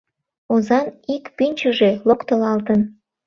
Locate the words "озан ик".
0.53-1.23